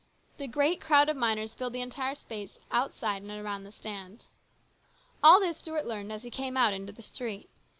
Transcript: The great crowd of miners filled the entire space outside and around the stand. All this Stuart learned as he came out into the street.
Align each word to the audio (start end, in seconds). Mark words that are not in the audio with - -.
The 0.37 0.47
great 0.47 0.81
crowd 0.81 1.09
of 1.09 1.15
miners 1.15 1.53
filled 1.53 1.73
the 1.73 1.81
entire 1.81 2.15
space 2.15 2.57
outside 2.71 3.21
and 3.21 3.29
around 3.29 3.65
the 3.65 3.71
stand. 3.71 4.25
All 5.21 5.39
this 5.39 5.59
Stuart 5.59 5.85
learned 5.85 6.11
as 6.11 6.23
he 6.23 6.31
came 6.31 6.57
out 6.57 6.73
into 6.73 6.91
the 6.91 7.03
street. 7.03 7.51